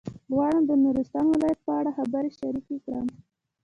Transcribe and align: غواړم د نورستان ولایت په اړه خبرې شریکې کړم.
غواړم 0.33 0.63
د 0.67 0.71
نورستان 0.83 1.25
ولایت 1.29 1.59
په 1.65 1.71
اړه 1.79 1.91
خبرې 1.97 2.29
شریکې 2.39 2.77
کړم. 2.85 3.07